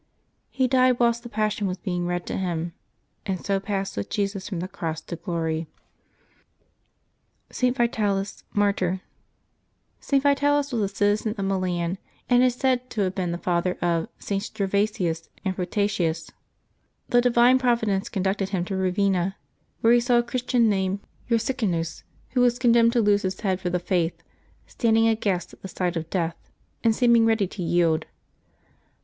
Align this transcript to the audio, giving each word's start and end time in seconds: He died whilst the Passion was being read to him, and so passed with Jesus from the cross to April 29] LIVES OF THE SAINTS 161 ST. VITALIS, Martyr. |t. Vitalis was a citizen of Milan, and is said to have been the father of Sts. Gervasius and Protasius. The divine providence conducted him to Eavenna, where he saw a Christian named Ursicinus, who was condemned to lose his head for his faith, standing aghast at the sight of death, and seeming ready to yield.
He 0.49 0.67
died 0.67 0.97
whilst 0.99 1.21
the 1.21 1.29
Passion 1.29 1.67
was 1.67 1.77
being 1.77 2.07
read 2.07 2.25
to 2.25 2.35
him, 2.35 2.73
and 3.27 3.45
so 3.45 3.59
passed 3.59 3.95
with 3.95 4.09
Jesus 4.09 4.49
from 4.49 4.59
the 4.59 4.67
cross 4.67 4.99
to 5.01 5.13
April 5.13 5.37
29] 5.37 5.57
LIVES 5.59 5.67
OF 7.49 7.49
THE 7.49 7.53
SAINTS 7.53 7.79
161 7.79 8.11
ST. 8.17 8.23
VITALIS, 8.57 8.79
Martyr. 8.81 9.01
|t. 10.01 10.17
Vitalis 10.19 10.71
was 10.73 10.81
a 10.91 10.95
citizen 10.95 11.35
of 11.37 11.45
Milan, 11.45 11.99
and 12.27 12.41
is 12.41 12.55
said 12.55 12.89
to 12.89 13.01
have 13.01 13.13
been 13.13 13.31
the 13.31 13.37
father 13.37 13.77
of 13.79 14.09
Sts. 14.17 14.49
Gervasius 14.49 15.29
and 15.45 15.55
Protasius. 15.55 16.31
The 17.09 17.21
divine 17.21 17.59
providence 17.59 18.09
conducted 18.09 18.49
him 18.49 18.65
to 18.65 18.73
Eavenna, 18.73 19.35
where 19.81 19.93
he 19.93 19.99
saw 19.99 20.17
a 20.17 20.23
Christian 20.23 20.67
named 20.67 21.01
Ursicinus, 21.29 22.01
who 22.31 22.41
was 22.41 22.57
condemned 22.57 22.93
to 22.93 23.01
lose 23.01 23.21
his 23.21 23.39
head 23.41 23.61
for 23.61 23.69
his 23.69 23.81
faith, 23.83 24.23
standing 24.65 25.07
aghast 25.07 25.53
at 25.53 25.61
the 25.61 25.67
sight 25.67 25.95
of 25.95 26.09
death, 26.09 26.35
and 26.83 26.95
seeming 26.95 27.23
ready 27.27 27.45
to 27.45 27.61
yield. 27.61 28.07